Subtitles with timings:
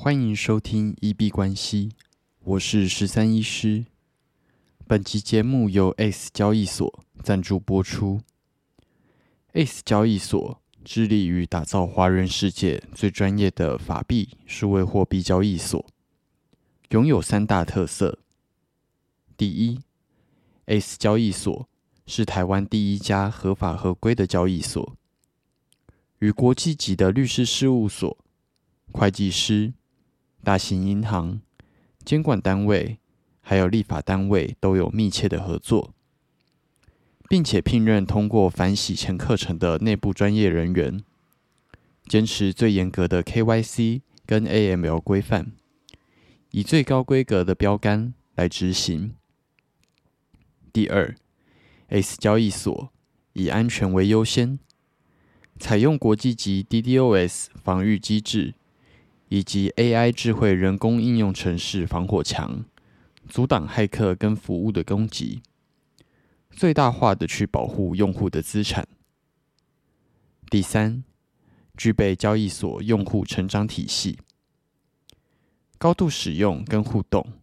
[0.00, 1.90] 欢迎收听一币关系，
[2.44, 3.84] 我是十三医师。
[4.86, 8.20] 本集节目由 Ace 交易所赞助播出。
[9.54, 15.84] Ace 交易所致力于打造华人世界最专业的法币数位货币交易所，
[16.90, 18.20] 拥有三大特色。
[19.36, 19.80] 第一
[20.66, 21.68] ，Ace 交易所
[22.06, 24.96] 是台湾第一家合法合规的交易所，
[26.20, 28.16] 与国际级的律师事务所、
[28.92, 29.74] 会计师。
[30.42, 31.40] 大型银行、
[32.04, 32.98] 监管单位
[33.40, 35.92] 还有立法单位都有密切的合作，
[37.28, 41.02] 并且聘任通过反洗钱课程的内部专业人员，
[42.06, 45.52] 坚持最严格的 KYC 跟 AML 规范，
[46.52, 49.14] 以最高规格的标杆来执行。
[50.72, 51.14] 第二
[51.88, 52.92] ，S 交易所
[53.32, 54.58] 以安全为优先，
[55.58, 58.54] 采用国际级 DDoS 防御机制。
[59.28, 62.64] 以及 AI 智慧人工应用程式防火墙，
[63.28, 65.42] 阻挡骇客跟服务的攻击，
[66.50, 68.88] 最大化的去保护用户的资产。
[70.50, 71.04] 第三，
[71.76, 74.18] 具备交易所用户成长体系，
[75.76, 77.34] 高度使用跟互动，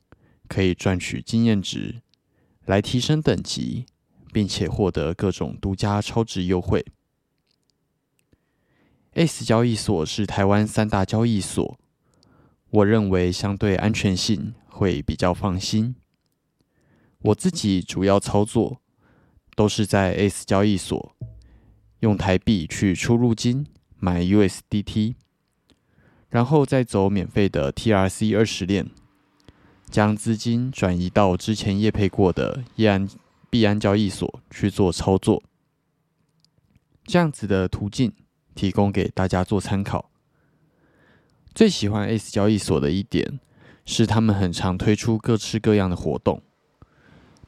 [0.48, 2.02] 可以赚取经验值，
[2.66, 3.86] 来提升等级，
[4.34, 6.84] 并且获得各种独家超值优惠。
[9.16, 11.80] S 交易所是台湾三大交易所，
[12.70, 15.96] 我认为相对安全性会比较放心。
[17.20, 18.82] 我自己主要操作
[19.56, 21.16] 都是在 S 交易所
[22.02, 23.66] 用台币去出入金
[23.98, 25.16] 买 USDT，
[26.28, 28.90] 然后再走免费的 TRC 二十链，
[29.90, 33.08] 将资金转移到之前业配过的易安
[33.50, 35.42] 币安交易所去做操作，
[37.06, 38.12] 这样子的途径。
[38.56, 40.10] 提供给大家做参考。
[41.54, 43.40] 最喜欢 A S 交易所的一点
[43.86, 46.42] 是，他们很常推出各式各样的活动。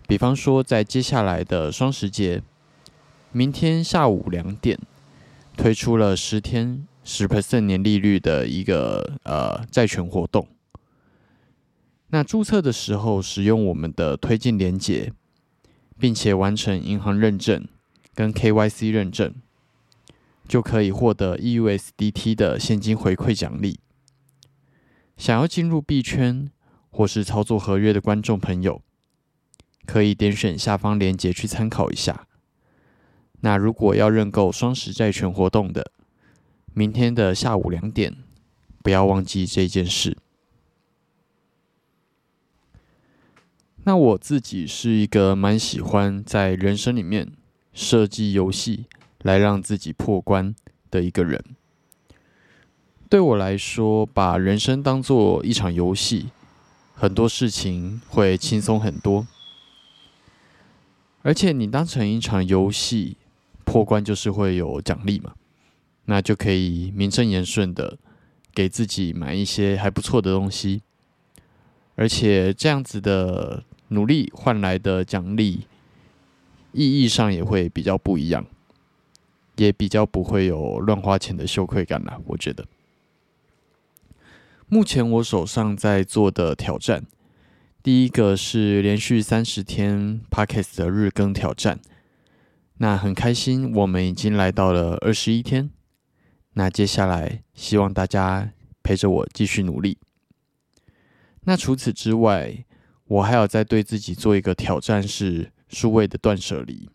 [0.08, 2.42] 比方说，在接下来的双十节，
[3.32, 4.80] 明天下午两点
[5.58, 10.48] 推出了十天十 percent 年利率的一个呃债权活动。
[12.10, 15.12] 那注册的时候使用我们的推荐连结，
[16.00, 17.68] 并且完成银行认证
[18.16, 19.34] 跟 KYC 认证。
[20.48, 23.80] 就可以获得 EUSDT 的现金回馈奖励。
[25.18, 26.50] 想要进入币圈
[26.90, 28.82] 或是操作合约的观众朋友，
[29.86, 32.28] 可以点选下方链接去参考一下。
[33.42, 35.92] 那如果要认购双十债权活动的，
[36.74, 38.16] 明天的下午两点，
[38.82, 40.18] 不要忘记这件事。
[43.84, 47.32] 那我自己是一个蛮喜欢在人生里面
[47.74, 48.86] 设计游戏。
[49.28, 50.56] 来让自己破关
[50.90, 51.44] 的一个人，
[53.10, 56.30] 对我来说，把人生当做一场游戏，
[56.96, 59.28] 很多事情会轻松很多。
[61.24, 63.18] 而且你当成一场游戏，
[63.66, 65.34] 破关就是会有奖励嘛，
[66.06, 67.98] 那就可以名正言顺的
[68.54, 70.84] 给自己买一些还不错的东西，
[71.96, 75.68] 而且这样子的努力换来的奖励，
[76.72, 78.46] 意义上也会比较不一样。
[79.58, 82.66] 也比较不会有乱花钱的羞愧感了，我觉得。
[84.68, 87.06] 目前我手上在做的挑战，
[87.82, 91.80] 第一个是连续三十天 Podcast 的日更挑战，
[92.78, 95.70] 那很开心，我们已经来到了二十一天。
[96.54, 98.52] 那接下来希望大家
[98.84, 99.98] 陪着我继续努力。
[101.42, 102.66] 那除此之外，
[103.06, 106.90] 我还要在对自己做一个挑战，是数位的断舍离。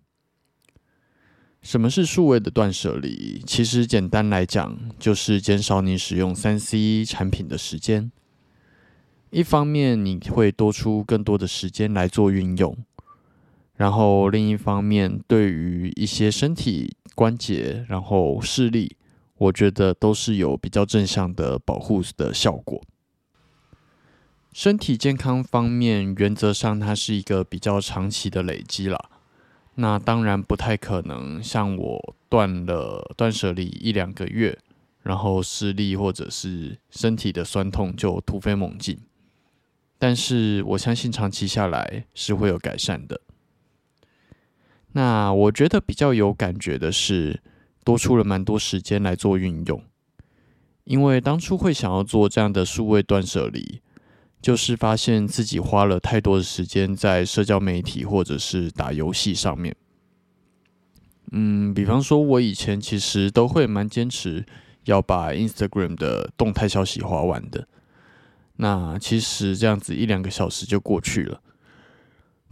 [1.63, 3.41] 什么是数位的断舍离？
[3.47, 8.11] 其实简单来讲，就是减少你使用三 C 产品的时间。
[9.31, 12.75] 一方面，你会多出更多的时间来做运用；
[13.77, 18.97] 然后另一方面，对于一些身体关节、然后视力，
[19.39, 22.83] 我觉得都是有比较正向的保护的效果。
[24.53, 29.12] 身体健康方面，原则上它是一个比较长期的累积了。
[29.83, 34.57] 那当然不太可能，像我断了断舍离一两个月，
[35.03, 38.97] 然后视力或者是身体的酸痛就突飞猛进。
[39.99, 43.21] 但是我相信长期下来是会有改善的。
[44.93, 47.43] 那我觉得比较有感觉的是，
[47.83, 49.83] 多出了蛮多时间来做运用，
[50.85, 53.81] 因为当初会想要做这样的数位断舍离。
[54.43, 59.75] 就是发现自己花了太多的时间在社交媒体或者是打游戏上面。
[61.31, 64.45] 嗯，比方说，我以前其实都会蛮坚持
[64.85, 67.67] 要把 Instagram 的动态消息划完的，
[68.57, 71.41] 那其实这样子一两个小时就过去了。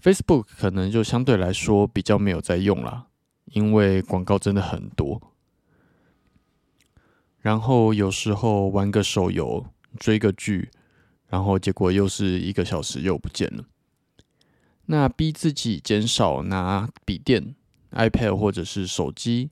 [0.01, 3.09] Facebook 可能就相对来说比较没有在用啦，
[3.47, 5.21] 因为广告真的很多。
[7.41, 9.67] 然后有时候玩个手游、
[9.99, 10.71] 追个剧，
[11.31, 13.65] 然后结果又是一个小时又不见了。
[14.87, 17.55] 那逼自己减少拿笔电、
[17.93, 19.51] iPad 或者是手机，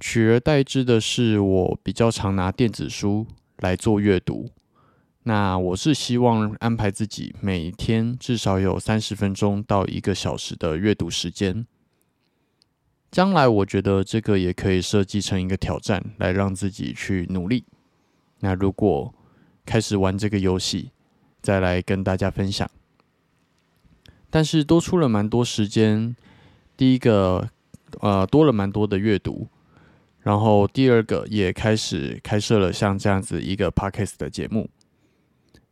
[0.00, 3.26] 取而代之的是我比较常拿电子书
[3.58, 4.50] 来做阅读。
[5.22, 11.66] 那我是希望安排自己每天至少有三十分钟到一个小时的阅读时间。
[13.10, 17.64] 将来我觉得这个也可以设计成一个挑战，来让自己去努力。
[18.40, 19.14] 那如果
[19.68, 20.92] 开始玩这个游戏，
[21.42, 22.66] 再来跟大家分享。
[24.30, 26.16] 但是多出了蛮多时间，
[26.74, 27.50] 第一个
[28.00, 29.46] 呃多了蛮多的阅读，
[30.20, 34.70] 然后第二个也开始开设了像这样子一个 podcast 的节目。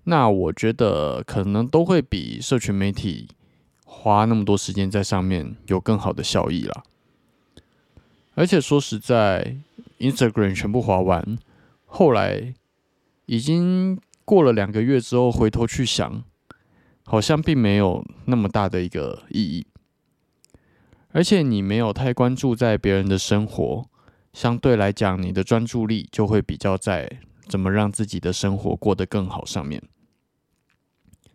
[0.04, 3.28] 那我觉得可能都会比社群媒体
[3.86, 6.84] 花那么多时间在上面有更好的效益啦。
[8.34, 9.56] 而且说实在
[9.98, 11.38] ，Instagram 全部划完，
[11.86, 12.52] 后来
[13.26, 16.24] 已经过了两个月之后，回头去想，
[17.04, 19.66] 好像并没有那么大的一个意义。
[21.10, 23.88] 而且你没有太关注在别人的生活，
[24.32, 29.82] 相对来讲，你的专注力就会比较在怎么让自己的生活过得更好上面。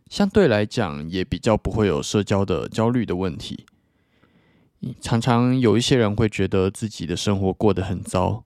[0.09, 3.65] 相对来讲，也比较不会有社交的焦虑的问题。
[4.99, 8.43] 常常有一些人会觉得自己的生活过得很糟，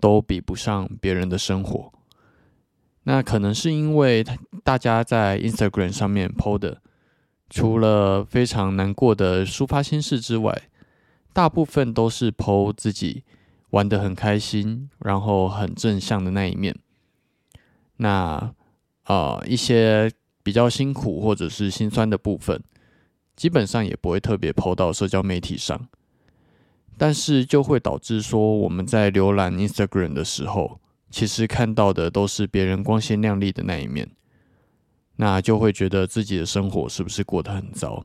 [0.00, 1.92] 都比不上别人的生活。
[3.04, 4.24] 那可能是因为
[4.62, 6.82] 大家在 Instagram 上面 PO 的，
[7.48, 10.68] 除了非常难过的抒发心事之外，
[11.32, 13.22] 大部分都是 PO 自己
[13.70, 16.76] 玩得很开心，然后很正向的那一面。
[17.96, 18.52] 那
[19.04, 20.10] 啊，一些。
[20.44, 22.62] 比较辛苦或者是心酸的部分，
[23.34, 25.88] 基本上也不会特别 PO 到社交媒体上，
[26.98, 30.80] 但是就会导致说我们在浏览 Instagram 的时候，
[31.14, 34.10] 其实看到的都是别人光鲜亮丽的那一面，
[35.14, 38.04] 那就会觉得自己的生活是不是过得很糟？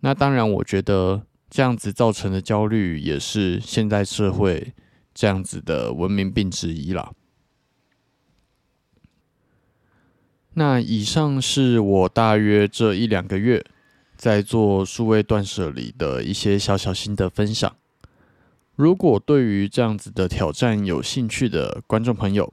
[0.00, 4.74] 那当然，我觉得这样子造成的焦虑也是现在社会
[5.14, 7.12] 这样子的文明病之一啦。
[10.54, 13.64] 那以上是我大约这一两个月
[14.16, 17.76] 在做数位断舍离的一些小小心得分享。
[18.80, 22.50] 如果对于这样子的挑战有兴趣的观众朋友，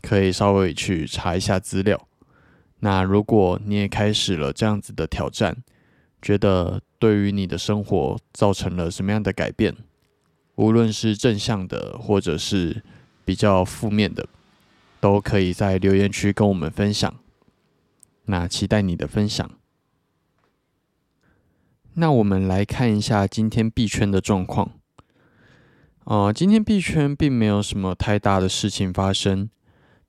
[0.00, 2.08] 可以稍微去查一下资料。
[2.78, 5.62] 那如果你也开始了这样子的挑战，
[6.22, 9.76] 觉得对于你的生活造成了什么样的改变，
[10.54, 12.82] 无论是正向的或者是
[13.26, 14.26] 比较负面的。
[14.98, 17.14] 都可以在留言区跟我们分享，
[18.24, 19.50] 那期待你的分享。
[21.92, 24.79] 那我们来看一下今天币圈的状况。
[26.04, 29.48] 啊，今天币圈并没有什么太大的事情发生，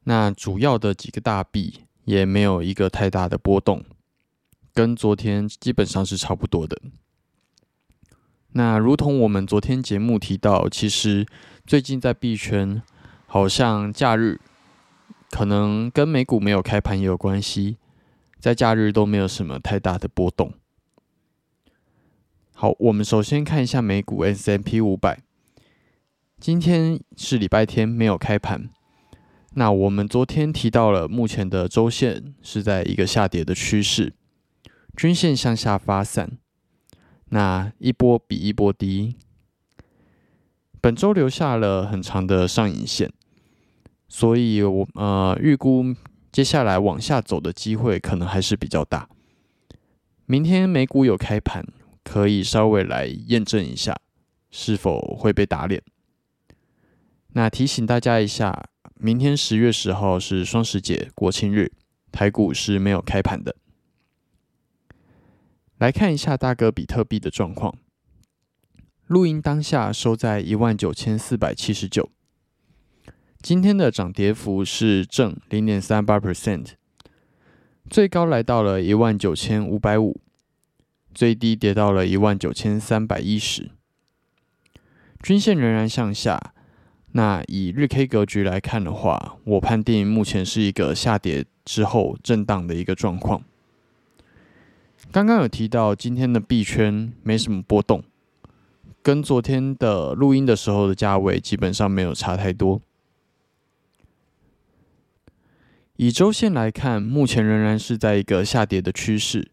[0.06, 3.84] 那主要的几个大币也没有一个太大的波动，
[4.74, 6.82] 跟昨天基本上是差不多的。
[8.54, 11.26] 那如同我们昨天节目提到，其实
[11.66, 12.82] 最近在币圈
[13.28, 14.40] 好像假日。
[15.30, 17.78] 可能跟美股没有开盘也有关系，
[18.38, 20.52] 在假日都没有什么太大的波动。
[22.54, 25.22] 好，我们首先看一下美股 S M P 五百，
[26.42, 28.68] 今天是礼拜天没有开盘。
[29.54, 34.16] 那我们昨天提到了，目前的周线是在一个下跌的趋势，
[34.98, 36.40] 均线向下发散，
[37.30, 39.18] 那一波比一波低，
[40.82, 43.14] 本周留下了很长的上影线。
[44.08, 45.94] 所以，我呃预估
[46.32, 49.08] 接下来往下走的机会可能还是比较大。
[50.26, 51.64] 明天美股有开盘，
[52.04, 53.96] 可以稍微来验证一下
[54.50, 55.84] 是否会被打脸。
[57.34, 61.72] 那提醒大家一下，明天十月十号是双十节国庆日，
[62.12, 63.56] 台股是没有开盘的。
[65.78, 67.74] 来看一下大哥比特币的状况，
[69.08, 72.10] 录音当下收在一万九千四百七十九。
[73.42, 76.74] 今天的涨跌幅是正零点三八 percent，
[77.90, 80.20] 最高来到了一万九千五百五，
[81.14, 83.72] 最低跌到了一万九千三百一十，
[85.24, 86.54] 均线仍然向下。
[87.14, 93.44] 那以日 K 格局来看的话，我判定目前是一个下跌之后震荡的一个状况。
[95.12, 98.02] 刚刚有提到今天的币圈没什么波动，
[99.02, 102.82] 跟昨天的录音的时候的价位基本上没有差太多。
[105.98, 109.52] 以周线来看，目前仍然是在一个下跌的趋势。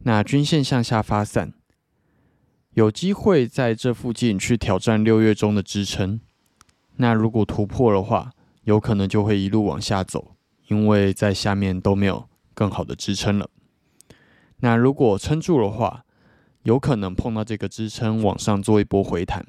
[0.00, 1.54] 那均线向下发散，
[2.74, 6.20] 有机会在这附近去挑战六月中的支撑。
[6.96, 8.32] 那如果突破的话，
[8.64, 10.34] 有可能就会一路往下走，
[10.68, 13.48] 因为在下面都没有更好的支撑了。
[14.60, 16.04] 那如果撑住的话，
[16.62, 19.46] 有可能碰到这个支撑往上做一波回弹。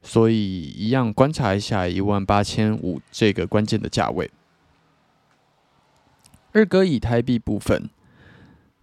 [0.00, 4.30] 所以一样观察一下一万八千五这个关键的价位。
[6.52, 7.90] 二哥以太币部分，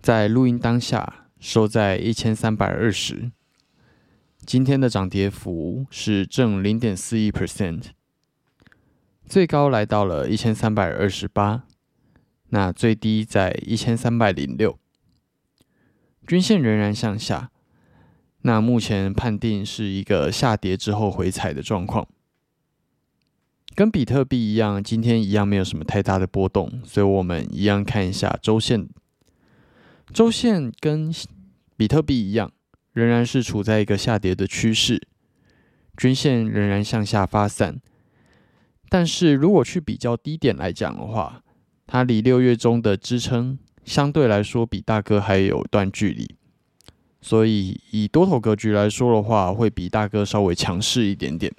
[0.02, 3.32] 在录音当下收在一千三百二十，
[4.46, 7.86] 今天的涨跌幅是正零点四一 percent，
[9.26, 11.64] 最高来到了一千三百二十八，
[12.50, 14.78] 那最低在一千三百零六，
[16.28, 17.50] 均线仍然向下。
[18.44, 22.08] 那目前判定是一个下跌之后回踩的状况，
[23.74, 28.88] 跟比特币一样，今天一样没有什么太大的波动，所以我们一样看一下周线。
[30.14, 31.12] 周线跟
[31.76, 32.52] 比特币一样，
[32.96, 35.02] 仍然是处在一个下跌的趋势，
[35.98, 37.82] 均线仍然向下发散。
[38.88, 41.44] 但是如果去比较低点来讲的话，
[41.86, 46.36] 它离六月中的支撑相对来说比大哥还有段距离。
[47.22, 51.52] 所以，以多头格局来说的话，会比大哥稍微强势一点点。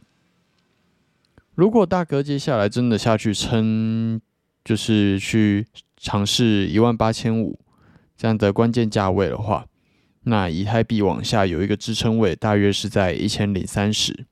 [1.54, 4.18] 如果大哥接下来真的下去撑，
[4.64, 5.66] 就是去
[5.98, 7.58] 尝试一万八千五
[8.16, 9.66] 这样的关键价位的话，
[10.28, 14.26] 那以太币往下有一个支撑位，大约是在一千零三十。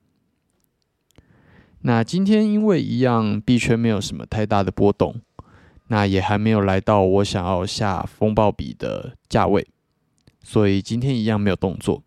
[1.83, 5.21] 那今天因为一样币圈没有什么太大的波动，
[5.87, 9.69] 那也还没有来到我想要下风暴比的价位。
[10.43, 12.03] 所以今天一样没有动作，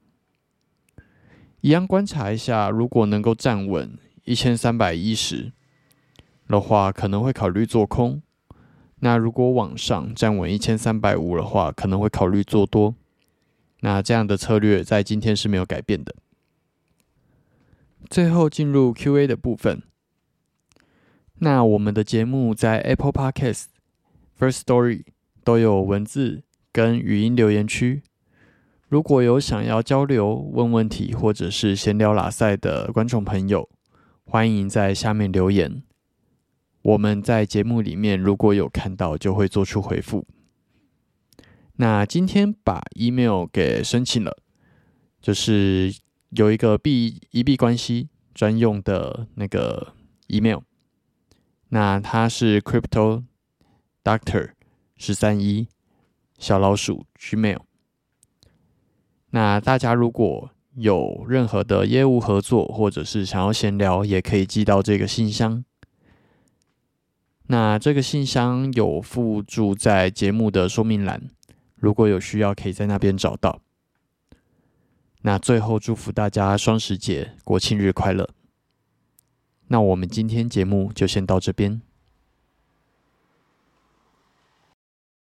[1.61, 5.53] 一样观察一下，如果能够站稳一千三百一十
[6.49, 8.19] 的话，可能会考虑做空；
[8.99, 12.93] 那如果往上站稳一千三百五的话，可能会考虑做多。
[13.81, 16.15] 那这样的策略在今天是没有改变的。
[18.09, 19.81] 最后进入 Q&A 的部分，
[21.39, 23.65] 那我们的节目在 Apple Podcast、
[24.39, 25.03] First Story
[25.43, 28.03] 都有文字跟语音留言区。
[28.87, 33.69] 如果有想要交流、问问题或者是闲聊拉赛的观众朋友，
[34.23, 35.83] 欢迎在下面留言。
[36.83, 40.25] 我们在节目里面如果有看到，就会做出回复。
[41.77, 44.35] 那今天把 email 给申请了，
[45.21, 45.93] 就是
[46.31, 49.93] 有一个币一币关系专用的那个
[50.27, 50.61] email，
[51.69, 53.23] 那它是 crypto
[54.03, 54.51] doctor
[54.95, 55.67] 十三一
[56.39, 57.59] 小老鼠 gmail。
[59.29, 65.63] 那大家如果有任何的业务合作，或者是想要闲聊，也可以寄到这个信箱。
[67.47, 71.29] 那这个信箱有附注在节目的说明栏，
[71.77, 73.61] 如果有需要，可以在那边找到。
[75.21, 78.29] 那最后祝福大家双十节、国庆日快乐。
[79.67, 81.81] 那我们今天节目就先到这边。